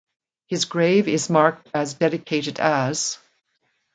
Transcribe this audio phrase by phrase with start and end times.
[0.47, 3.19] His grave is marked as dedicated as